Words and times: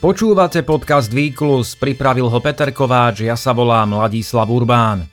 Počúvate 0.00 0.64
podcast 0.64 1.12
Výklus, 1.12 1.76
pripravil 1.76 2.24
ho 2.24 2.40
Peter 2.40 2.72
Kováč, 2.72 3.20
ja 3.20 3.36
sa 3.36 3.52
volám 3.52 4.00
Ladislav 4.00 4.48
Urbán. 4.48 5.04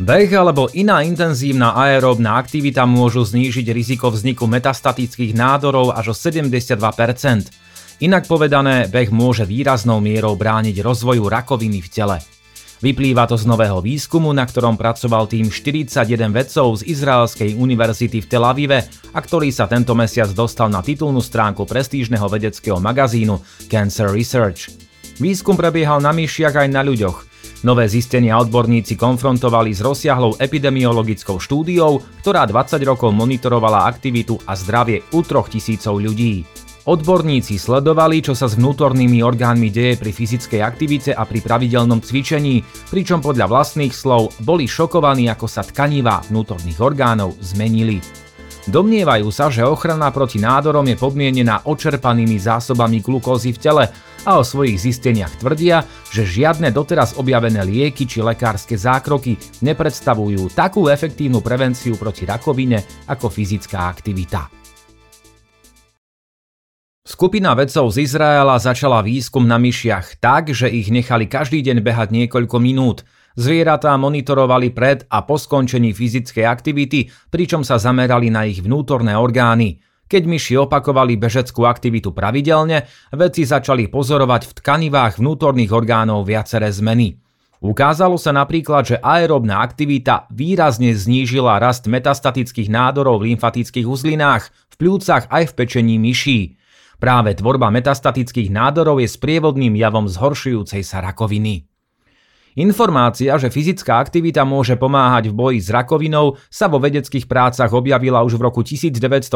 Beh 0.00 0.32
alebo 0.32 0.72
iná 0.72 1.04
intenzívna 1.04 1.76
aeróbna 1.76 2.40
aktivita 2.40 2.88
môžu 2.88 3.28
znížiť 3.28 3.68
riziko 3.76 4.08
vzniku 4.08 4.48
metastatických 4.48 5.36
nádorov 5.36 5.92
až 5.92 6.12
o 6.12 6.14
72%. 6.16 6.80
Inak 8.00 8.24
povedané, 8.24 8.88
beh 8.88 9.12
môže 9.12 9.44
výraznou 9.44 10.00
mierou 10.00 10.32
brániť 10.32 10.80
rozvoju 10.80 11.28
rakoviny 11.28 11.84
v 11.84 11.88
tele. 11.92 12.16
Vyplýva 12.76 13.24
to 13.24 13.40
z 13.40 13.48
nového 13.48 13.80
výskumu, 13.80 14.36
na 14.36 14.44
ktorom 14.44 14.76
pracoval 14.76 15.24
tým 15.32 15.48
41 15.48 16.04
vedcov 16.28 16.84
z 16.84 16.92
Izraelskej 16.92 17.56
univerzity 17.56 18.20
v 18.20 18.26
Tel 18.28 18.44
Avive 18.44 18.84
a 19.16 19.18
ktorý 19.24 19.48
sa 19.48 19.64
tento 19.64 19.96
mesiac 19.96 20.28
dostal 20.36 20.68
na 20.68 20.84
titulnú 20.84 21.24
stránku 21.24 21.64
prestížneho 21.64 22.28
vedeckého 22.28 22.76
magazínu 22.76 23.40
Cancer 23.72 24.12
Research. 24.12 24.68
Výskum 25.16 25.56
prebiehal 25.56 26.04
na 26.04 26.12
myšiach 26.12 26.52
aj 26.52 26.68
na 26.68 26.84
ľuďoch. 26.84 27.36
Nové 27.64 27.88
zistenia 27.88 28.36
odborníci 28.36 29.00
konfrontovali 29.00 29.72
s 29.72 29.80
rozsiahlou 29.80 30.36
epidemiologickou 30.36 31.40
štúdiou, 31.40 32.04
ktorá 32.20 32.44
20 32.44 32.76
rokov 32.84 33.16
monitorovala 33.16 33.88
aktivitu 33.88 34.36
a 34.44 34.52
zdravie 34.52 35.00
u 35.16 35.24
troch 35.24 35.48
tisícov 35.48 35.96
ľudí. 35.96 36.44
Odborníci 36.86 37.58
sledovali, 37.58 38.22
čo 38.22 38.38
sa 38.38 38.46
s 38.46 38.54
vnútornými 38.54 39.18
orgánmi 39.18 39.74
deje 39.74 39.98
pri 39.98 40.14
fyzickej 40.14 40.62
aktivite 40.62 41.10
a 41.10 41.26
pri 41.26 41.42
pravidelnom 41.42 41.98
cvičení, 41.98 42.62
pričom 42.94 43.18
podľa 43.18 43.50
vlastných 43.50 43.90
slov 43.90 44.30
boli 44.46 44.70
šokovaní, 44.70 45.26
ako 45.26 45.50
sa 45.50 45.66
tkanivá 45.66 46.22
vnútorných 46.30 46.78
orgánov 46.78 47.34
zmenili. 47.42 47.98
Domnievajú 48.70 49.26
sa, 49.34 49.50
že 49.50 49.66
ochrana 49.66 50.14
proti 50.14 50.38
nádorom 50.38 50.86
je 50.86 50.94
podmienená 50.94 51.66
očerpanými 51.66 52.38
zásobami 52.38 53.02
glukózy 53.02 53.50
v 53.50 53.58
tele 53.58 53.84
a 54.22 54.38
o 54.38 54.46
svojich 54.46 54.78
zisteniach 54.78 55.42
tvrdia, 55.42 55.82
že 56.14 56.22
žiadne 56.22 56.70
doteraz 56.70 57.18
objavené 57.18 57.66
lieky 57.66 58.06
či 58.06 58.22
lekárske 58.22 58.78
zákroky 58.78 59.62
nepredstavujú 59.62 60.54
takú 60.54 60.86
efektívnu 60.86 61.42
prevenciu 61.42 61.98
proti 61.98 62.26
rakovine 62.26 63.06
ako 63.10 63.26
fyzická 63.26 63.90
aktivita. 63.90 64.65
Skupina 67.06 67.54
vedcov 67.54 67.94
z 67.94 68.02
Izraela 68.02 68.58
začala 68.58 68.98
výskum 68.98 69.46
na 69.46 69.62
myšiach 69.62 70.18
tak, 70.18 70.50
že 70.50 70.66
ich 70.66 70.90
nechali 70.90 71.30
každý 71.30 71.62
deň 71.62 71.78
behať 71.78 72.10
niekoľko 72.10 72.58
minút. 72.58 73.06
Zvieratá 73.38 73.94
monitorovali 73.94 74.74
pred 74.74 75.06
a 75.06 75.22
po 75.22 75.38
skončení 75.38 75.94
fyzickej 75.94 76.42
aktivity, 76.42 77.06
pričom 77.30 77.62
sa 77.62 77.78
zamerali 77.78 78.26
na 78.26 78.42
ich 78.50 78.58
vnútorné 78.58 79.14
orgány. 79.14 79.78
Keď 80.10 80.22
myši 80.26 80.58
opakovali 80.58 81.14
bežeckú 81.14 81.62
aktivitu 81.62 82.10
pravidelne, 82.10 82.90
vedci 83.14 83.46
začali 83.46 83.86
pozorovať 83.86 84.42
v 84.50 84.52
tkanivách 84.58 85.22
vnútorných 85.22 85.70
orgánov 85.70 86.26
viaceré 86.26 86.74
zmeny. 86.74 87.22
Ukázalo 87.62 88.18
sa 88.18 88.34
napríklad, 88.34 88.82
že 88.82 88.96
aerobná 88.98 89.62
aktivita 89.62 90.26
výrazne 90.34 90.90
znížila 90.90 91.62
rast 91.62 91.86
metastatických 91.86 92.66
nádorov 92.66 93.22
v 93.22 93.30
lymfatických 93.30 93.86
uzlinách, 93.86 94.50
v 94.50 94.74
pľúcach 94.74 95.30
aj 95.30 95.54
v 95.54 95.56
pečení 95.56 96.02
myší. 96.02 96.58
Práve 96.96 97.36
tvorba 97.36 97.68
metastatických 97.68 98.48
nádorov 98.48 99.04
je 99.04 99.08
sprievodným 99.08 99.76
javom 99.76 100.08
zhoršujúcej 100.08 100.80
sa 100.80 101.04
rakoviny. 101.04 101.68
Informácia, 102.56 103.36
že 103.36 103.52
fyzická 103.52 104.00
aktivita 104.00 104.40
môže 104.48 104.80
pomáhať 104.80 105.28
v 105.28 105.36
boji 105.36 105.58
s 105.60 105.68
rakovinou, 105.68 106.40
sa 106.48 106.72
vo 106.72 106.80
vedeckých 106.80 107.28
prácach 107.28 107.68
objavila 107.76 108.24
už 108.24 108.40
v 108.40 108.48
roku 108.48 108.64
1980 108.64 109.28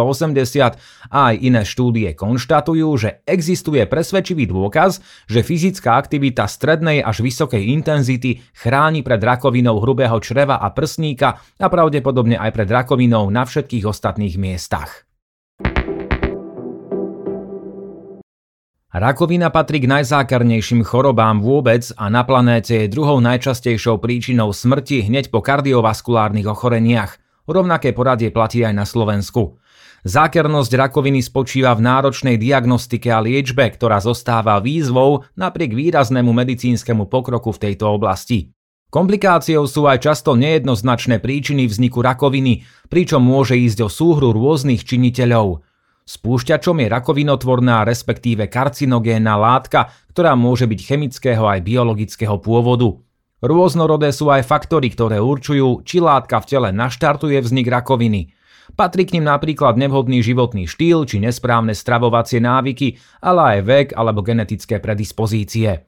a 1.12 1.19
aj 1.28 1.34
iné 1.36 1.61
štúdie 1.61 2.16
konštatujú, 2.16 2.88
že 2.97 3.20
existuje 3.28 3.84
presvedčivý 3.84 4.48
dôkaz, 4.48 5.04
že 5.28 5.44
fyzická 5.44 6.00
aktivita 6.00 6.49
strednej 6.49 7.04
až 7.04 7.20
vysokej 7.20 7.60
intenzity 7.60 8.41
chráni 8.56 9.04
pred 9.04 9.20
rakovinou 9.20 9.84
hrubého 9.84 10.16
čreva 10.25 10.56
a 10.56 10.72
prsníka 10.72 11.44
a 11.60 11.69
pravdepodobne 11.69 12.41
aj 12.41 12.56
pred 12.56 12.72
rakovinou 12.72 13.28
na 13.28 13.44
všetkých 13.44 13.84
ostatných 13.84 14.41
miestach. 14.41 15.09
Rakovina 18.91 19.55
patrí 19.55 19.78
k 19.78 19.87
najzákernejším 19.87 20.83
chorobám 20.83 21.39
vôbec 21.39 21.87
a 21.95 22.11
na 22.11 22.27
planéte 22.27 22.75
je 22.75 22.91
druhou 22.91 23.23
najčastejšou 23.23 24.03
príčinou 24.03 24.51
smrti 24.51 25.06
hneď 25.06 25.31
po 25.31 25.39
kardiovaskulárnych 25.47 26.51
ochoreniach. 26.51 27.15
Rovnaké 27.47 27.95
poradie 27.95 28.34
platí 28.34 28.67
aj 28.67 28.75
na 28.75 28.83
Slovensku. 28.83 29.62
Zákernosť 30.03 30.75
rakoviny 30.75 31.23
spočíva 31.23 31.71
v 31.79 31.87
náročnej 31.87 32.34
diagnostike 32.34 33.15
a 33.15 33.23
liečbe, 33.23 33.62
ktorá 33.71 34.03
zostáva 34.03 34.59
výzvou 34.59 35.23
napriek 35.39 35.71
výraznému 35.71 36.34
medicínskemu 36.34 37.06
pokroku 37.06 37.55
v 37.55 37.71
tejto 37.71 37.95
oblasti. 37.95 38.50
Komplikáciou 38.91 39.71
sú 39.71 39.87
aj 39.87 40.03
často 40.03 40.34
nejednoznačné 40.34 41.23
príčiny 41.23 41.71
vzniku 41.71 42.03
rakoviny, 42.03 42.67
pričom 42.91 43.23
môže 43.23 43.55
ísť 43.55 43.87
o 43.87 43.89
súhru 43.89 44.34
rôznych 44.34 44.83
činiteľov– 44.83 45.62
Spúšťačom 46.10 46.75
je 46.82 46.88
rakovinotvorná 46.91 47.87
respektíve 47.87 48.50
karcinogénna 48.50 49.38
látka, 49.38 49.94
ktorá 50.10 50.34
môže 50.34 50.66
byť 50.66 50.81
chemického 50.82 51.47
aj 51.47 51.62
biologického 51.62 52.34
pôvodu. 52.43 52.98
Rôznorodé 53.38 54.10
sú 54.10 54.26
aj 54.26 54.43
faktory, 54.43 54.91
ktoré 54.91 55.22
určujú, 55.22 55.87
či 55.87 56.03
látka 56.03 56.43
v 56.43 56.49
tele 56.50 56.69
naštartuje 56.75 57.38
vznik 57.38 57.70
rakoviny. 57.70 58.34
Patrí 58.75 59.06
k 59.06 59.22
nim 59.22 59.25
napríklad 59.31 59.78
nevhodný 59.78 60.19
životný 60.19 60.66
štýl 60.66 61.06
či 61.06 61.22
nesprávne 61.22 61.78
stravovacie 61.78 62.43
návyky, 62.43 62.99
ale 63.22 63.41
aj 63.54 63.59
vek 63.62 63.88
alebo 63.94 64.26
genetické 64.26 64.82
predispozície. 64.82 65.87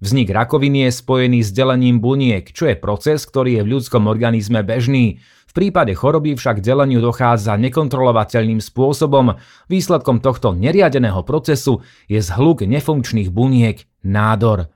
Vznik 0.00 0.32
rakoviny 0.32 0.88
je 0.88 0.96
spojený 0.96 1.46
s 1.46 1.54
delením 1.54 2.02
buniek, 2.02 2.48
čo 2.50 2.66
je 2.66 2.74
proces, 2.74 3.22
ktorý 3.22 3.60
je 3.60 3.62
v 3.68 3.70
ľudskom 3.76 4.08
organizme 4.08 4.64
bežný. 4.64 5.20
V 5.50 5.52
prípade 5.58 5.90
choroby 5.98 6.38
však 6.38 6.62
deleniu 6.62 7.02
dochádza 7.02 7.58
nekontrolovateľným 7.58 8.62
spôsobom. 8.62 9.34
Výsledkom 9.66 10.22
tohto 10.22 10.54
neriadeného 10.54 11.26
procesu 11.26 11.82
je 12.06 12.22
zhluk 12.22 12.62
nefunkčných 12.62 13.34
buniek, 13.34 13.82
nádor. 14.06 14.70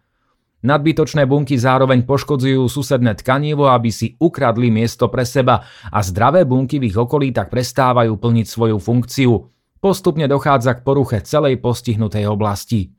Nadbytočné 0.66 1.30
bunky 1.30 1.54
zároveň 1.54 2.02
poškodzujú 2.02 2.66
susedné 2.66 3.14
tkanivo, 3.14 3.70
aby 3.70 3.94
si 3.94 4.18
ukradli 4.18 4.74
miesto 4.74 5.06
pre 5.06 5.22
seba 5.22 5.62
a 5.94 6.02
zdravé 6.02 6.42
bunky 6.42 6.82
v 6.82 6.90
ich 6.90 6.98
okolí 6.98 7.30
tak 7.30 7.54
prestávajú 7.54 8.18
plniť 8.18 8.46
svoju 8.50 8.82
funkciu. 8.82 9.32
Postupne 9.78 10.26
dochádza 10.26 10.74
k 10.74 10.82
poruche 10.82 11.22
celej 11.22 11.62
postihnutej 11.62 12.26
oblasti. 12.26 12.90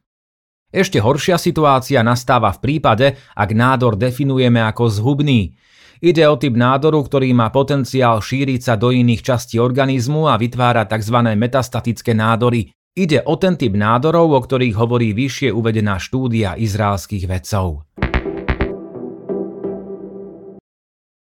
Ešte 0.71 1.03
horšia 1.03 1.35
situácia 1.35 1.99
nastáva 2.07 2.55
v 2.55 2.63
prípade, 2.63 3.19
ak 3.35 3.49
nádor 3.51 3.99
definujeme 3.99 4.63
ako 4.63 4.87
zhubný. 4.87 5.59
Ide 6.05 6.21
o 6.29 6.37
typ 6.37 6.53
nádoru, 6.53 7.01
ktorý 7.01 7.33
má 7.33 7.49
potenciál 7.49 8.21
šíriť 8.21 8.61
sa 8.61 8.73
do 8.77 8.93
iných 8.93 9.25
častí 9.25 9.57
organizmu 9.57 10.29
a 10.29 10.37
vytvára 10.37 10.85
tzv. 10.85 11.33
metastatické 11.33 12.13
nádory. 12.13 12.69
Ide 12.93 13.25
o 13.25 13.33
ten 13.41 13.57
typ 13.57 13.73
nádorov, 13.73 14.37
o 14.37 14.37
ktorých 14.37 14.77
hovorí 14.77 15.17
vyššie 15.17 15.49
uvedená 15.49 15.97
štúdia 15.97 16.61
izraelských 16.61 17.25
vedcov. 17.25 17.89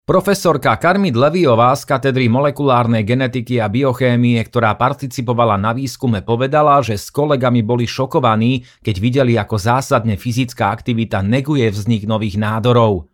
Profesorka 0.04 0.76
Karmit 0.76 1.16
Leviová 1.16 1.72
z 1.80 1.88
katedry 1.88 2.28
molekulárnej 2.28 3.08
genetiky 3.08 3.64
a 3.64 3.72
biochémie, 3.72 4.36
ktorá 4.44 4.76
participovala 4.76 5.56
na 5.56 5.72
výskume, 5.72 6.20
povedala, 6.20 6.84
že 6.84 7.00
s 7.00 7.08
kolegami 7.08 7.64
boli 7.64 7.88
šokovaní, 7.88 8.60
keď 8.84 8.96
videli, 9.00 9.40
ako 9.40 9.56
zásadne 9.56 10.20
fyzická 10.20 10.68
aktivita 10.68 11.24
neguje 11.24 11.72
vznik 11.72 12.04
nových 12.04 12.36
nádorov. 12.36 13.13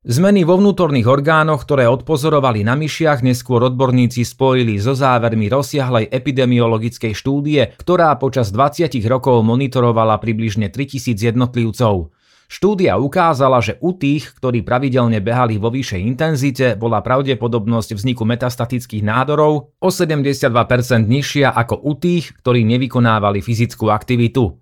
Zmeny 0.00 0.48
vo 0.48 0.56
vnútorných 0.56 1.04
orgánoch, 1.04 1.68
ktoré 1.68 1.84
odpozorovali 1.84 2.64
na 2.64 2.72
myšiach, 2.72 3.20
neskôr 3.20 3.60
odborníci 3.68 4.24
spojili 4.24 4.80
so 4.80 4.96
závermi 4.96 5.52
rozsiahlej 5.52 6.08
epidemiologickej 6.08 7.12
štúdie, 7.12 7.76
ktorá 7.76 8.16
počas 8.16 8.48
20 8.48 8.96
rokov 9.04 9.44
monitorovala 9.44 10.16
približne 10.16 10.72
3000 10.72 11.20
jednotlivcov. 11.20 12.16
Štúdia 12.48 12.96
ukázala, 12.96 13.60
že 13.60 13.76
u 13.84 13.92
tých, 13.92 14.40
ktorí 14.40 14.64
pravidelne 14.64 15.20
behali 15.20 15.60
vo 15.60 15.68
vyššej 15.68 16.00
intenzite, 16.00 16.66
bola 16.80 17.04
pravdepodobnosť 17.04 17.92
vzniku 17.92 18.24
metastatických 18.24 19.04
nádorov 19.04 19.76
o 19.76 19.88
72% 19.92 20.48
nižšia 21.04 21.52
ako 21.52 21.76
u 21.76 21.92
tých, 22.00 22.40
ktorí 22.40 22.64
nevykonávali 22.64 23.44
fyzickú 23.44 23.92
aktivitu. 23.92 24.59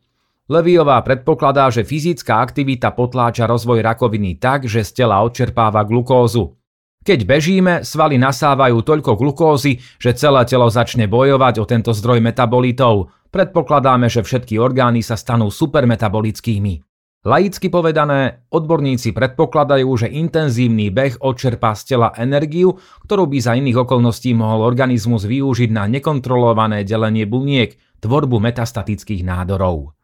Leviová 0.49 1.05
predpokladá, 1.05 1.69
že 1.69 1.85
fyzická 1.85 2.41
aktivita 2.41 2.97
potláča 2.97 3.45
rozvoj 3.45 3.85
rakoviny 3.85 4.41
tak, 4.41 4.65
že 4.65 4.81
z 4.81 5.05
tela 5.05 5.21
odčerpáva 5.21 5.85
glukózu. 5.85 6.57
Keď 7.05 7.21
bežíme, 7.29 7.85
svaly 7.85 8.17
nasávajú 8.17 8.81
toľko 8.81 9.21
glukózy, 9.21 9.77
že 10.01 10.17
celé 10.17 10.49
telo 10.49 10.73
začne 10.73 11.05
bojovať 11.05 11.55
o 11.61 11.69
tento 11.69 11.93
zdroj 11.93 12.25
metabolitov. 12.25 13.13
Predpokladáme, 13.29 14.09
že 14.09 14.25
všetky 14.25 14.57
orgány 14.57 15.05
sa 15.05 15.21
stanú 15.21 15.53
supermetabolickými. 15.53 16.81
Laicky 17.29 17.69
povedané, 17.69 18.49
odborníci 18.49 19.13
predpokladajú, 19.13 19.91
že 20.01 20.09
intenzívny 20.09 20.89
beh 20.89 21.21
odčerpá 21.21 21.77
z 21.77 21.93
tela 21.93 22.09
energiu, 22.17 22.81
ktorú 23.05 23.29
by 23.29 23.37
za 23.37 23.53
iných 23.53 23.85
okolností 23.85 24.33
mohol 24.33 24.65
organizmus 24.65 25.29
využiť 25.29 25.69
na 25.69 25.85
nekontrolované 25.93 26.89
delenie 26.89 27.29
buniek, 27.29 27.77
tvorbu 28.01 28.41
metastatických 28.41 29.29
nádorov. 29.29 29.98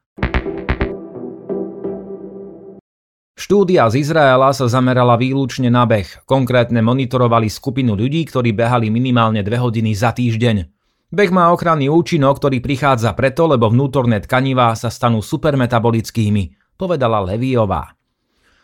Štúdia 3.44 3.84
z 3.92 4.00
Izraela 4.00 4.56
sa 4.56 4.64
zamerala 4.72 5.20
výlučne 5.20 5.68
na 5.68 5.84
beh. 5.84 6.24
Konkrétne 6.24 6.80
monitorovali 6.80 7.52
skupinu 7.52 7.92
ľudí, 7.92 8.24
ktorí 8.24 8.56
behali 8.56 8.88
minimálne 8.88 9.44
2 9.44 9.52
hodiny 9.60 9.92
za 9.92 10.16
týždeň. 10.16 10.64
Beh 11.12 11.28
má 11.28 11.52
ochranný 11.52 11.92
účinok, 11.92 12.40
ktorý 12.40 12.64
prichádza 12.64 13.12
preto, 13.12 13.44
lebo 13.44 13.68
vnútorné 13.68 14.24
tkanivá 14.24 14.72
sa 14.72 14.88
stanú 14.88 15.20
supermetabolickými, 15.20 16.72
povedala 16.80 17.20
Leviová. 17.20 17.92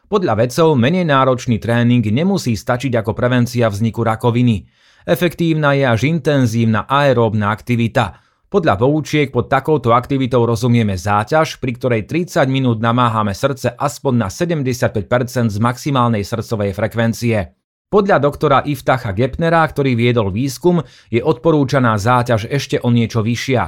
Podľa 0.08 0.48
vedcov 0.48 0.72
menej 0.80 1.04
náročný 1.04 1.60
tréning 1.60 2.08
nemusí 2.08 2.56
stačiť 2.56 3.04
ako 3.04 3.12
prevencia 3.12 3.68
vzniku 3.68 4.00
rakoviny. 4.00 4.64
Efektívna 5.04 5.76
je 5.76 5.84
až 5.84 6.08
intenzívna 6.08 6.88
aeróbna 6.88 7.52
aktivita– 7.52 8.16
podľa 8.50 8.82
poučiek 8.82 9.30
pod 9.30 9.46
takouto 9.46 9.94
aktivitou 9.94 10.42
rozumieme 10.42 10.98
záťaž, 10.98 11.62
pri 11.62 11.72
ktorej 11.78 12.02
30 12.10 12.50
minút 12.50 12.82
namáhame 12.82 13.30
srdce 13.30 13.70
aspoň 13.78 14.26
na 14.26 14.28
75% 14.28 15.54
z 15.54 15.58
maximálnej 15.62 16.26
srdcovej 16.26 16.74
frekvencie. 16.74 17.54
Podľa 17.86 18.18
doktora 18.18 18.58
Iftacha 18.66 19.14
Gepnera, 19.14 19.62
ktorý 19.62 19.94
viedol 19.94 20.34
výskum, 20.34 20.82
je 21.14 21.22
odporúčaná 21.22 21.94
záťaž 21.94 22.50
ešte 22.50 22.82
o 22.82 22.90
niečo 22.90 23.22
vyššia. 23.22 23.62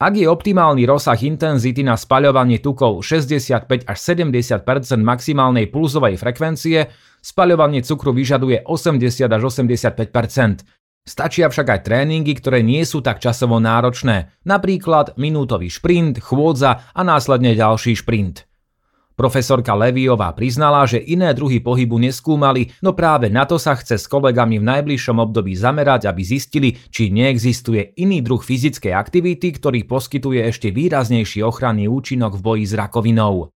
Ak 0.00 0.16
je 0.16 0.28
optimálny 0.28 0.84
rozsah 0.88 1.16
intenzity 1.20 1.80
na 1.80 1.96
spaľovanie 1.96 2.60
tukov 2.60 3.00
65 3.00 3.88
až 3.88 3.98
70% 4.00 4.64
maximálnej 5.00 5.68
pulzovej 5.68 6.20
frekvencie, 6.20 6.92
spaľovanie 7.24 7.84
cukru 7.84 8.12
vyžaduje 8.12 8.68
80 8.68 9.28
až 9.28 9.42
85 9.48 10.12
Stačia 11.04 11.48
však 11.48 11.66
aj 11.66 11.80
tréningy, 11.88 12.36
ktoré 12.36 12.60
nie 12.60 12.84
sú 12.84 13.00
tak 13.00 13.18
časovo 13.18 13.56
náročné, 13.56 14.36
napríklad 14.44 15.16
minútový 15.16 15.72
šprint, 15.72 16.20
chôdza 16.20 16.86
a 16.92 17.00
následne 17.00 17.56
ďalší 17.56 17.98
šprint. 17.98 18.50
Profesorka 19.20 19.76
Leviová 19.76 20.32
priznala, 20.32 20.88
že 20.88 20.96
iné 20.96 21.36
druhy 21.36 21.60
pohybu 21.60 22.00
neskúmali, 22.00 22.72
no 22.80 22.96
práve 22.96 23.28
na 23.28 23.44
to 23.44 23.60
sa 23.60 23.76
chce 23.76 24.00
s 24.00 24.08
kolegami 24.08 24.56
v 24.56 24.64
najbližšom 24.64 25.20
období 25.20 25.52
zamerať, 25.52 26.08
aby 26.08 26.24
zistili, 26.24 26.72
či 26.88 27.12
neexistuje 27.12 28.00
iný 28.00 28.24
druh 28.24 28.40
fyzickej 28.40 28.96
aktivity, 28.96 29.60
ktorý 29.60 29.84
poskytuje 29.84 30.40
ešte 30.48 30.72
výraznejší 30.72 31.44
ochranný 31.44 31.84
účinok 31.84 32.40
v 32.40 32.44
boji 32.44 32.64
s 32.64 32.72
rakovinou. 32.72 33.52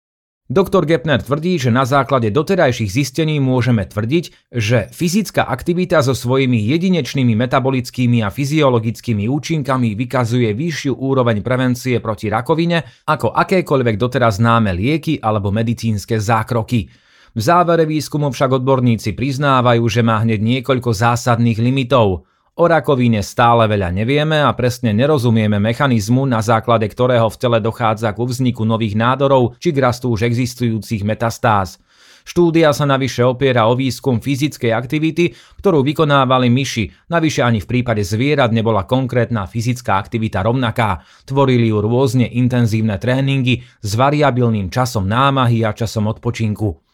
Doktor 0.50 0.82
Gepner 0.82 1.22
tvrdí, 1.22 1.62
že 1.62 1.70
na 1.70 1.86
základe 1.86 2.34
doterajších 2.34 2.90
zistení 2.90 3.38
môžeme 3.38 3.86
tvrdiť, 3.86 4.50
že 4.50 4.90
fyzická 4.90 5.46
aktivita 5.46 6.02
so 6.02 6.10
svojimi 6.10 6.58
jedinečnými 6.74 7.38
metabolickými 7.38 8.18
a 8.26 8.34
fyziologickými 8.34 9.30
účinkami 9.30 9.94
vykazuje 9.94 10.50
vyššiu 10.50 10.98
úroveň 10.98 11.46
prevencie 11.46 12.02
proti 12.02 12.26
rakovine 12.26 12.82
ako 13.06 13.30
akékoľvek 13.30 13.94
doteraz 13.94 14.42
známe 14.42 14.74
lieky 14.74 15.22
alebo 15.22 15.54
medicínske 15.54 16.18
zákroky. 16.18 16.90
V 17.30 17.38
závere 17.38 17.86
výskumu 17.86 18.34
však 18.34 18.50
odborníci 18.58 19.14
priznávajú, 19.14 19.86
že 19.86 20.02
má 20.02 20.18
hneď 20.18 20.42
niekoľko 20.42 20.90
zásadných 20.90 21.62
limitov– 21.62 22.26
O 22.60 22.68
rakovine 22.68 23.24
stále 23.24 23.64
veľa 23.64 23.88
nevieme 23.88 24.36
a 24.44 24.52
presne 24.52 24.92
nerozumieme 24.92 25.56
mechanizmu, 25.56 26.28
na 26.28 26.44
základe 26.44 26.84
ktorého 26.92 27.32
v 27.32 27.40
tele 27.40 27.56
dochádza 27.56 28.12
k 28.12 28.20
vzniku 28.20 28.68
nových 28.68 29.00
nádorov 29.00 29.56
či 29.56 29.72
k 29.72 29.80
rastu 29.80 30.12
už 30.12 30.28
existujúcich 30.28 31.00
metastáz. 31.00 31.80
Štúdia 32.20 32.76
sa 32.76 32.84
navyše 32.84 33.24
opiera 33.24 33.64
o 33.64 33.72
výskum 33.72 34.20
fyzickej 34.20 34.76
aktivity, 34.76 35.32
ktorú 35.56 35.80
vykonávali 35.80 36.52
myši, 36.52 37.08
navyše 37.08 37.40
ani 37.40 37.64
v 37.64 37.80
prípade 37.80 38.04
zvierat 38.04 38.52
nebola 38.52 38.84
konkrétna 38.84 39.48
fyzická 39.48 39.96
aktivita 39.96 40.44
rovnaká. 40.44 41.00
Tvorili 41.24 41.72
ju 41.72 41.80
rôzne 41.80 42.28
intenzívne 42.28 43.00
tréningy 43.00 43.64
s 43.80 43.96
variabilným 43.96 44.68
časom 44.68 45.08
námahy 45.08 45.64
a 45.64 45.72
časom 45.72 46.12
odpočinku. 46.12 46.89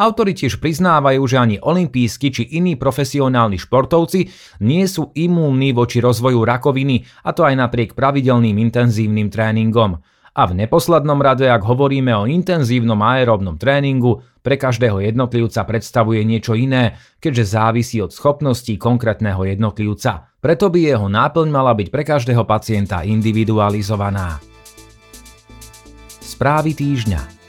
Autori 0.00 0.32
tiež 0.32 0.64
priznávajú, 0.64 1.20
že 1.28 1.36
ani 1.36 1.56
olimpijskí 1.60 2.32
či 2.32 2.56
iní 2.56 2.80
profesionálni 2.80 3.60
športovci 3.60 4.32
nie 4.64 4.88
sú 4.88 5.12
imúnni 5.12 5.76
voči 5.76 6.00
rozvoju 6.00 6.40
rakoviny, 6.40 7.04
a 7.28 7.36
to 7.36 7.44
aj 7.44 7.52
napriek 7.60 7.92
pravidelným 7.92 8.56
intenzívnym 8.56 9.28
tréningom. 9.28 10.00
A 10.32 10.42
v 10.48 10.56
neposlednom 10.56 11.20
rade, 11.20 11.44
ak 11.44 11.60
hovoríme 11.60 12.16
o 12.16 12.24
intenzívnom 12.24 12.96
aeróbnom 12.96 13.60
tréningu, 13.60 14.24
pre 14.40 14.56
každého 14.56 15.04
jednotlivca 15.04 15.68
predstavuje 15.68 16.24
niečo 16.24 16.56
iné, 16.56 16.96
keďže 17.20 17.60
závisí 17.60 18.00
od 18.00 18.08
schopností 18.08 18.80
konkrétneho 18.80 19.44
jednotlivca. 19.44 20.32
Preto 20.40 20.72
by 20.72 20.80
jeho 20.80 21.12
náplň 21.12 21.48
mala 21.52 21.76
byť 21.76 21.88
pre 21.92 22.08
každého 22.08 22.48
pacienta 22.48 23.04
individualizovaná. 23.04 24.40
Správy 26.24 26.72
týždňa 26.72 27.39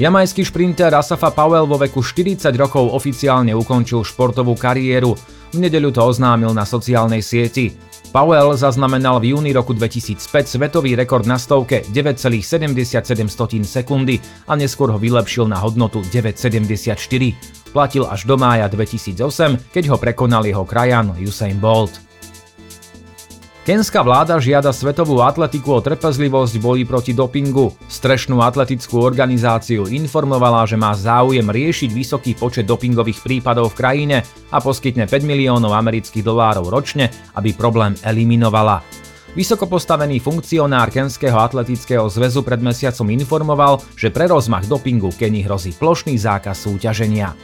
Jamajský 0.00 0.48
šprinter 0.48 0.88
Asafa 0.96 1.28
Powell 1.28 1.68
vo 1.68 1.76
veku 1.76 2.00
40 2.00 2.48
rokov 2.56 2.88
oficiálne 2.96 3.52
ukončil 3.52 4.00
športovú 4.00 4.56
kariéru. 4.56 5.12
V 5.52 5.60
nedeľu 5.60 5.92
to 5.92 6.00
oznámil 6.00 6.56
na 6.56 6.64
sociálnej 6.64 7.20
sieti. 7.20 7.76
Powell 8.08 8.56
zaznamenal 8.56 9.20
v 9.20 9.36
júni 9.36 9.52
roku 9.52 9.76
2005 9.76 10.56
svetový 10.56 10.96
rekord 10.96 11.28
na 11.28 11.36
stovke 11.36 11.84
9,77 11.92 12.96
sekundy 13.60 14.16
a 14.48 14.56
neskôr 14.56 14.88
ho 14.88 14.96
vylepšil 14.96 15.44
na 15.44 15.60
hodnotu 15.60 16.00
9,74. 16.08 16.96
Platil 17.68 18.08
až 18.08 18.24
do 18.24 18.40
mája 18.40 18.72
2008, 18.72 19.68
keď 19.68 19.84
ho 19.92 20.00
prekonal 20.00 20.48
jeho 20.48 20.64
krajan 20.64 21.12
Usain 21.20 21.60
Bolt. 21.60 22.09
Kenská 23.60 24.00
vláda 24.00 24.40
žiada 24.40 24.72
Svetovú 24.72 25.20
atletiku 25.20 25.76
o 25.76 25.84
trpezlivosť 25.84 26.56
v 26.56 26.80
proti 26.88 27.12
dopingu. 27.12 27.76
Strešnú 27.92 28.40
atletickú 28.40 29.04
organizáciu 29.04 29.84
informovala, 29.84 30.64
že 30.64 30.80
má 30.80 30.96
záujem 30.96 31.44
riešiť 31.44 31.92
vysoký 31.92 32.32
počet 32.40 32.64
dopingových 32.64 33.20
prípadov 33.20 33.76
v 33.76 33.78
krajine 33.84 34.18
a 34.48 34.64
poskytne 34.64 35.04
5 35.04 35.12
miliónov 35.28 35.76
amerických 35.76 36.24
dolárov 36.24 36.72
ročne, 36.72 37.12
aby 37.36 37.52
problém 37.52 37.92
eliminovala. 38.00 38.80
Vysoko 39.36 39.68
postavený 39.68 40.24
funkcionár 40.24 40.88
Kenského 40.88 41.36
atletického 41.36 42.08
zväzu 42.08 42.40
pred 42.40 42.64
mesiacom 42.64 43.12
informoval, 43.12 43.84
že 43.92 44.08
pre 44.08 44.24
rozmach 44.24 44.64
dopingu 44.64 45.12
Keni 45.12 45.44
hrozí 45.44 45.76
plošný 45.76 46.16
zákaz 46.16 46.64
súťaženia. 46.64 47.36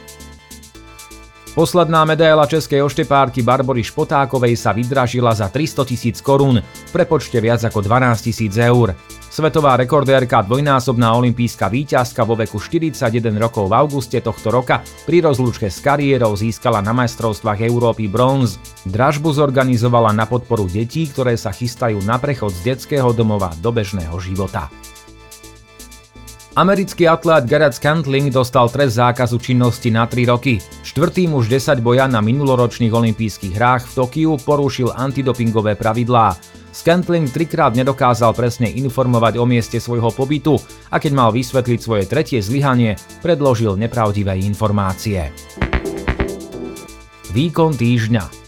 Posledná 1.57 2.05
medaila 2.05 2.45
českej 2.45 2.85
oštepárky 2.85 3.41
Barbory 3.41 3.81
Špotákovej 3.81 4.53
sa 4.53 4.77
vydražila 4.77 5.33
za 5.33 5.49
300 5.49 5.89
tisíc 5.89 6.21
korún, 6.21 6.61
v 6.61 6.91
prepočte 6.93 7.41
viac 7.41 7.65
ako 7.65 7.81
12 7.81 8.29
tisíc 8.29 8.53
eur. 8.61 8.93
Svetová 9.25 9.73
rekordérka, 9.73 10.45
dvojnásobná 10.45 11.17
olimpijská 11.17 11.65
víťazka 11.65 12.29
vo 12.29 12.37
veku 12.37 12.61
41 12.61 13.09
rokov 13.41 13.73
v 13.73 13.73
auguste 13.73 14.21
tohto 14.21 14.53
roka 14.53 14.85
pri 15.09 15.25
rozlúčke 15.25 15.73
s 15.73 15.81
kariérou 15.81 16.37
získala 16.37 16.77
na 16.85 16.93
majstrovstvách 16.93 17.65
Európy 17.65 18.05
bronz. 18.05 18.61
Dražbu 18.85 19.33
zorganizovala 19.33 20.13
na 20.13 20.29
podporu 20.29 20.69
detí, 20.69 21.09
ktoré 21.09 21.41
sa 21.41 21.49
chystajú 21.49 22.05
na 22.05 22.21
prechod 22.21 22.53
z 22.53 22.77
detského 22.77 23.09
domova 23.17 23.49
do 23.65 23.73
bežného 23.73 24.13
života. 24.21 24.69
Americký 26.57 27.05
atlét 27.05 27.45
Garrett 27.45 27.77
Scantling 27.77 28.33
dostal 28.33 28.65
trest 28.65 28.97
zákazu 28.97 29.37
činnosti 29.37 29.93
na 29.93 30.09
3 30.09 30.25
roky. 30.25 30.57
Štvrtý 30.81 31.29
muž 31.29 31.53
10 31.53 31.85
boja 31.85 32.09
na 32.09 32.17
minuloročných 32.17 32.89
olympijských 32.89 33.53
hrách 33.53 33.85
v 33.85 33.93
Tokiu 33.93 34.41
porušil 34.41 34.89
antidopingové 34.89 35.77
pravidlá. 35.77 36.33
Scantling 36.73 37.29
trikrát 37.29 37.77
nedokázal 37.77 38.33
presne 38.33 38.73
informovať 38.73 39.37
o 39.37 39.45
mieste 39.45 39.77
svojho 39.77 40.09
pobytu 40.09 40.57
a 40.89 40.97
keď 40.97 41.13
mal 41.13 41.29
vysvetliť 41.29 41.77
svoje 41.77 42.09
tretie 42.09 42.41
zlyhanie, 42.41 42.97
predložil 43.21 43.77
nepravdivé 43.77 44.41
informácie. 44.41 45.29
Výkon 47.37 47.77
týždňa 47.77 48.46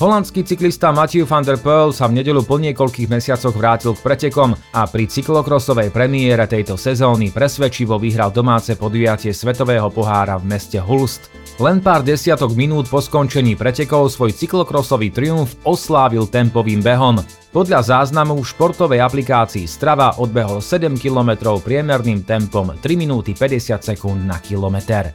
Holandský 0.00 0.48
cyklista 0.48 0.96
Matthew 0.96 1.28
van 1.28 1.44
der 1.44 1.60
Poel 1.60 1.92
sa 1.92 2.08
v 2.08 2.16
nedelu 2.24 2.40
po 2.40 2.56
niekoľkých 2.56 3.12
mesiacoch 3.12 3.52
vrátil 3.52 3.92
k 3.92 4.00
pretekom 4.00 4.56
a 4.72 4.88
pri 4.88 5.04
cyklokrosovej 5.04 5.92
premiére 5.92 6.48
tejto 6.48 6.80
sezóny 6.80 7.28
presvedčivo 7.28 8.00
vyhral 8.00 8.32
domáce 8.32 8.80
podujatie 8.80 9.36
Svetového 9.36 9.92
pohára 9.92 10.40
v 10.40 10.56
meste 10.56 10.80
Hulst. 10.80 11.28
Len 11.60 11.84
pár 11.84 12.00
desiatok 12.00 12.56
minút 12.56 12.88
po 12.88 13.04
skončení 13.04 13.60
pretekov 13.60 14.08
svoj 14.08 14.32
cyklokrosový 14.32 15.12
triumf 15.12 15.60
oslávil 15.68 16.32
tempovým 16.32 16.80
behom. 16.80 17.20
Podľa 17.52 17.84
záznamu 17.84 18.40
v 18.40 18.48
športovej 18.48 19.04
aplikácii 19.04 19.68
Strava 19.68 20.16
odbehol 20.16 20.64
7 20.64 20.96
km 20.96 21.60
priemerným 21.60 22.24
tempom 22.24 22.72
3 22.72 22.80
minúty 22.96 23.36
50 23.36 23.84
sekúnd 23.84 24.24
na 24.24 24.40
kilometr. 24.40 25.12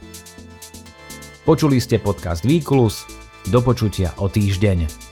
Počuli 1.42 1.82
ste 1.82 1.98
podcast 1.98 2.46
Výklus, 2.46 3.25
do 3.50 3.62
počutia 3.62 4.10
o 4.18 4.26
týždeň. 4.26 5.05